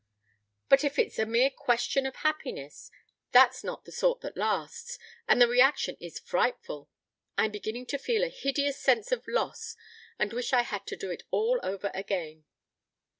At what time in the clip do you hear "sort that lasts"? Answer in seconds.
3.91-4.97